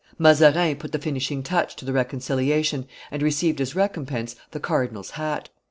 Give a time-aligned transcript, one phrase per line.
[0.17, 5.49] Mazarin put the finishing touch to the reconciliation, and received as recompense the cardinal's hat.